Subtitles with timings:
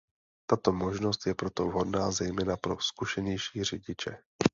[0.49, 4.17] Tato možnost je proto vhodná zejména pro zkušenější řidiče.